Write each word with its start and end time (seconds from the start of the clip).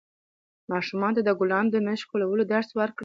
ماشومانو 0.71 1.15
ته 1.17 1.21
د 1.25 1.29
ګلانو 1.39 1.73
د 1.73 1.75
نه 1.85 1.93
شکولو 1.99 2.43
درس 2.53 2.69
ورکړئ. 2.79 2.99